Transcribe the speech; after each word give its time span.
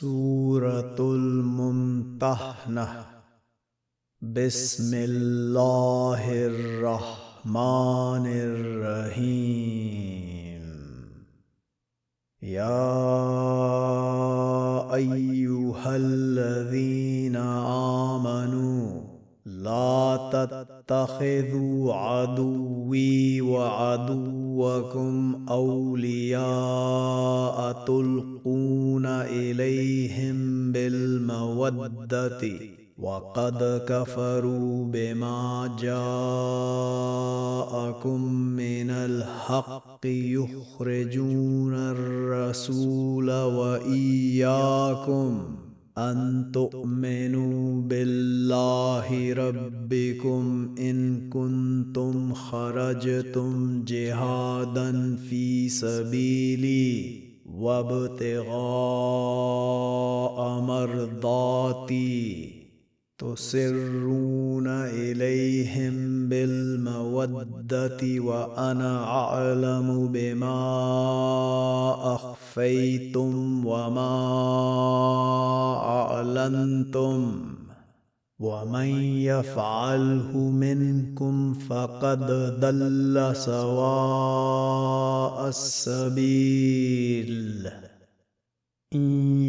سورة 0.00 0.96
الممتحنة. 1.00 2.88
بسم 4.22 4.94
الله 4.94 6.46
الرحمن 6.46 8.26
الرحيم. 8.26 9.54
يا 12.42 12.94
أيها 14.94 15.96
الذين 15.96 17.07
لا 19.68 20.30
تتخذوا 20.32 21.94
عدوي 21.94 23.40
وعدوكم 23.40 25.44
أولياء 25.48 26.38
تلقون 27.86 29.06
إليهم 29.06 30.72
بالمودة 30.72 32.40
وقد 32.98 33.82
كفروا 33.88 34.84
بما 34.84 35.76
جاءكم 35.78 35.92
من 38.32 38.90
الحق 38.90 40.06
يخرجون 40.06 41.74
الرسول 41.74 43.30
وإياكم 43.30 44.38
أن 45.98 46.50
تؤمنوا 46.52 47.82
بالله 47.82 49.32
ربكم 49.32 50.74
إن 50.78 51.28
كنتم 51.30 52.34
خرجتم 52.34 53.84
جهادا 53.84 55.16
في 55.16 55.68
سبيلي 55.68 57.20
وابتغاء 57.46 58.48
مرضاتي 60.60 62.58
تسرون 63.18 64.66
إليهم 64.68 66.28
بالمودة 66.28 68.20
وأنا 68.20 69.04
أعلم 69.04 70.08
بما 70.12 70.58
أخفيتم 72.58 73.66
وما 73.66 74.14
أعلنتم 75.78 77.44
ومن 78.38 78.88
يفعله 79.30 80.36
منكم 80.36 81.54
فقد 81.54 82.26
ضل 82.60 83.36
سواء 83.36 84.58
السبيل 85.48 87.27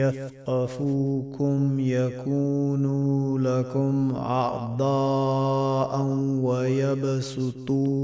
يثقفوكم 0.00 1.80
يكونوا 1.80 3.38
لكم 3.38 4.12
أعضاء 4.16 6.02
ويبسطوا 6.42 8.00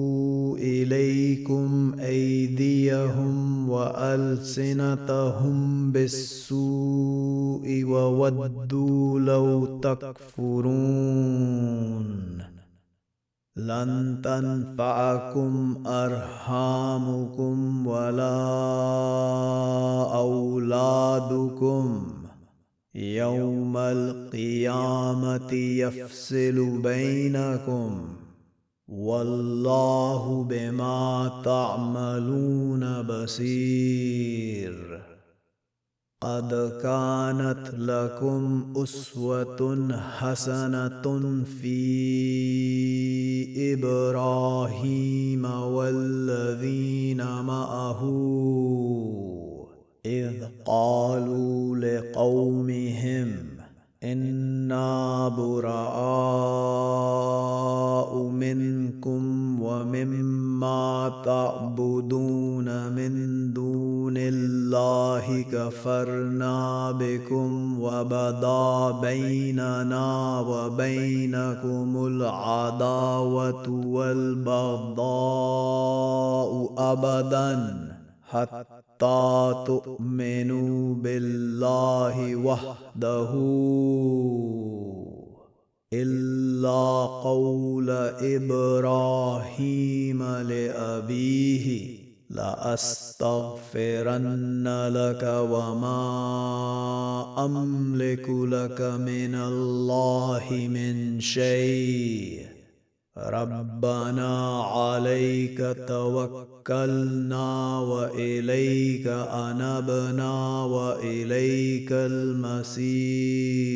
إليكم 0.59 1.95
أيديهم 2.01 3.69
وألسنتهم 3.71 5.57
بالسوء 5.93 7.85
وودوا 7.85 9.21
لو 9.21 9.81
تكفرون. 9.81 11.47
لن 13.57 14.21
تنفعكم 14.25 15.83
أرحامكم 15.87 17.87
ولا 17.87 18.37
أولادكم. 20.15 22.13
يوم 22.95 23.77
القيامة 23.77 25.53
يفصل 25.53 26.83
بينكم. 26.83 28.09
والله 28.89 30.47
بما 30.51 31.33
تعملون 31.45 33.03
بصير. 33.03 35.03
قد 36.21 36.79
كانت 36.83 37.75
لكم 37.79 38.73
أسوة 38.77 39.89
حسنة 40.19 41.45
في 41.61 42.86
إبراهيم 43.76 45.05
ومما 60.47 61.23
تعبدون 61.25 62.93
من 62.93 63.53
دون 63.53 64.15
الله 64.17 65.43
كفرنا 65.43 66.93
بكم 66.93 67.81
وبدا 67.81 68.91
بيننا 69.01 70.41
وبينكم 70.41 72.07
العداوة 72.07 73.69
والبغضاء 73.87 75.07
أبدا 76.79 77.79
حتى 78.23 79.55
تؤمنوا 79.67 80.95
بالله 80.95 82.37
وحده 82.37 83.33
إلا 85.93 87.07
قول 87.25 87.91
إبراهيم 88.21 90.23
لأبيه 90.23 91.99
لأستغفرن 92.31 94.69
لك 94.89 95.23
وما 95.23 96.05
أملك 97.45 98.29
لك 98.29 98.81
من 98.81 99.35
الله 99.35 100.69
من 100.71 101.21
شيء. 101.21 102.47
ربنا 103.19 104.63
عليك 104.63 105.77
توكلنا 105.89 107.81
وإليك 107.81 109.07
أنبنا 109.31 110.65
وإليك 110.65 111.93
المسير 111.93 113.76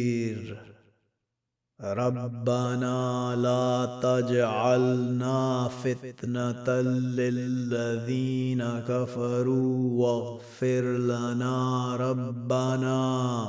ربنا 1.85 3.37
لا 3.37 4.01
تجعلنا 4.03 5.69
فتنة 5.69 6.81
للذين 7.21 8.65
كفروا 8.89 10.01
واغفر 10.01 10.83
لنا 10.99 11.97
ربنا. 11.97 13.47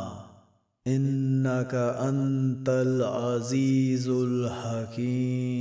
إنك 0.88 1.75
أنت 1.75 2.70
العزيز 2.70 4.09
الحكيم. 4.09 5.61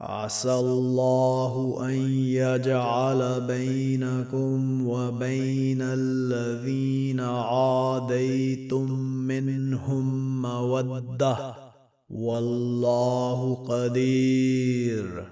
عسى 0.00 0.54
الله 0.54 1.78
أن 1.88 1.94
يجعل 2.10 3.40
بينكم 3.40 4.86
وبين 4.86 5.78
الذين 5.82 7.20
عاديتم 7.20 8.92
منهم 9.00 10.42
مودة. 10.42 11.54
والله 12.10 13.54
قدير. 13.54 15.26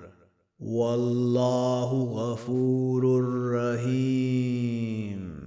والله 0.61 1.93
غفور 1.95 3.25
رحيم. 3.53 5.39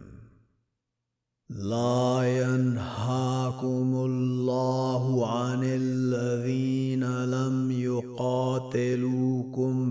لا 1.50 2.21
ينهاكم 2.24 3.94
الله 3.95 5.27
عن 5.27 5.63
الذين 5.63 7.24
لم 7.24 7.71
يقاتلوكم 7.71 9.11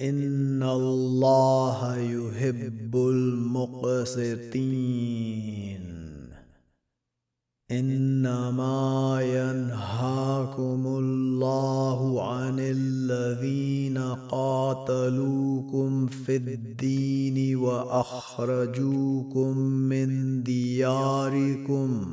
إن 0.00 0.62
الله 0.62 1.96
يحب 1.96 2.96
المقسطين. 2.96 5.81
إنما 7.72 9.18
ينهاكم 9.22 10.86
الله 10.86 12.28
عن 12.28 12.56
الذين 12.58 13.98
قاتلوكم 14.28 16.06
في 16.06 16.36
الدين 16.36 17.56
وأخرجوكم 17.56 19.58
من 19.58 20.42
دياركم 20.42 22.06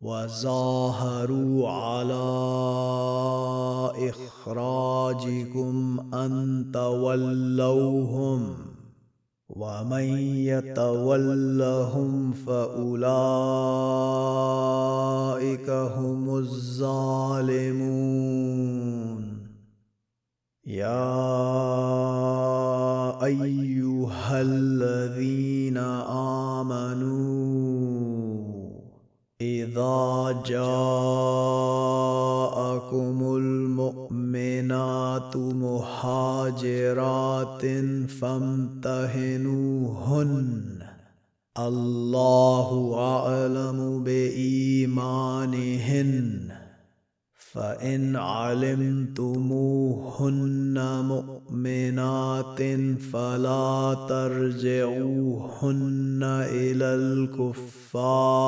وظاهروا 0.00 1.68
على 1.68 2.30
إخراجكم 4.10 6.00
أن 6.14 6.64
تولوهم 6.72 8.69
ومن 9.56 10.18
يتولهم 10.46 12.32
فاولئك 12.32 13.00
هم 15.70 16.36
الظالمون 16.38 17.80
يا 20.66 21.10
ايها 23.24 24.40
الذين 24.40 25.76
امنوا 25.76 26.39
إذا 29.40 30.42
جاءكم 30.46 30.66
المؤمنات 33.36 35.36
مهاجرات 35.36 37.62
فامتهنوهن. 38.20 40.62
الله 41.58 42.94
أعلم 42.98 44.04
بإيمانهن. 44.04 46.09
فإن 47.52 48.16
علمتموهن 48.16 49.24
مؤمنات 51.04 52.62
فلا 53.12 53.96
ترجعوهن 54.08 56.20
إلى 56.50 56.94
الكفار. 56.94 58.40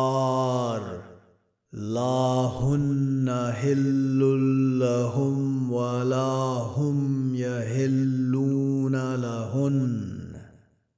لا 1.72 2.50
هن 2.60 3.28
هل 3.54 4.78
لهم 4.78 5.72
ولا 5.72 6.62
هم 6.76 7.34
يهلون 7.34 9.14
لهن 9.14 10.22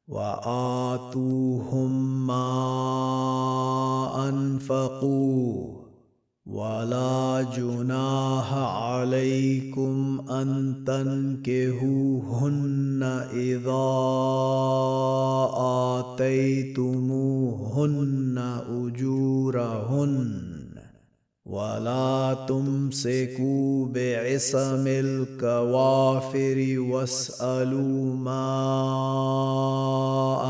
وآتوهم 0.08 1.90
ما 2.26 2.48
أنفقوا 4.28 5.74
ولا 6.46 7.23
جناح 7.56 8.54
عليكم 8.54 10.24
أن 10.30 10.74
تنكهوهن 10.86 12.44
إذا 13.32 13.90
آتيتموهن 16.76 18.38
أجورهن 18.70 20.54
ولا 21.46 22.46
تمسكوا 22.48 23.86
بعصم 23.86 24.84
الكوافر 24.86 26.76
واسألوا 26.78 28.14
ما 28.14 28.44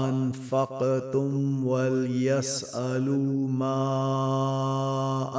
أنفقتم 0.08 1.66
وليسألوا 1.66 3.48
ما 3.48 3.80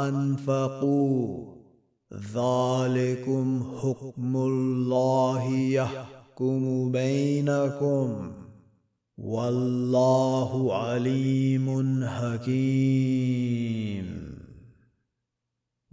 أنفقوا 0.08 1.45
ذلكم 2.13 3.63
حكم 3.81 4.38
الله 4.38 5.56
يحكم 5.57 6.92
بينكم 6.92 8.31
والله 9.18 10.75
عليم 10.75 12.06
حكيم 12.06 13.85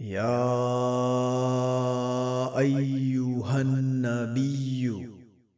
يا 0.00 0.58
أيها 2.58 3.60
النبي 3.60 5.08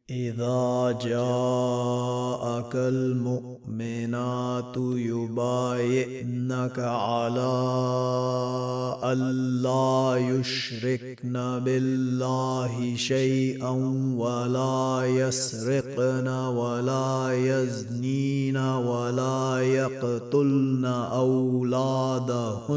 إذا 0.09 0.91
جاءك 1.01 2.75
المؤمنات 2.75 4.77
يبايعنك 4.77 6.79
على 6.79 7.53
ألا 9.03 10.15
يشركن 10.17 11.33
بالله 11.65 12.95
شيئا 12.95 13.69
ولا 14.17 15.01
يسرقن 15.05 16.27
ولا 16.27 17.31
يزنين 17.33 18.57
ولا 18.57 19.61
يقتلن 19.61 20.85
أولادهن 21.11 22.73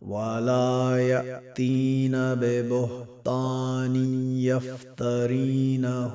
ولا 0.00 0.96
يأتين 0.96 2.12
ببهتان 2.14 3.96
يفترينه 4.40 6.14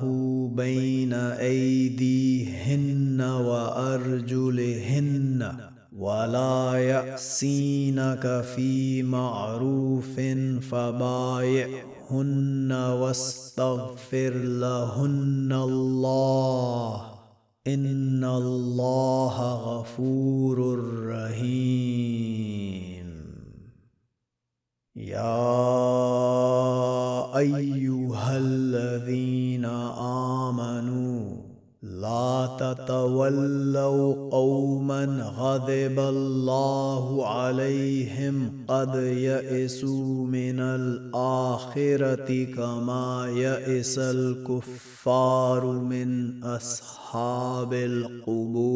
بين 0.54 1.12
أيديهن 1.12 3.20
وأرجلهن 3.20 4.76
ولا 5.98 6.72
يأسينك 6.74 8.44
في 8.56 9.02
معروف 9.02 10.20
فبايعهن 10.70 12.72
واستغفر 12.72 14.34
لهن 14.34 15.52
الله 15.52 17.02
إن 17.66 18.24
الله 18.24 19.54
غفور 19.54 20.25
قوما 34.86 35.34
غضب 35.38 35.98
الله 35.98 37.26
عليهم 37.26 38.64
قد 38.68 38.94
يئسوا 38.94 40.26
من 40.26 40.60
الآخرة 40.60 42.44
كما 42.44 43.28
يئس 43.36 43.98
الكفار 43.98 45.66
من 45.66 46.44
أصحاب 46.44 47.74
القبور. 47.74 48.66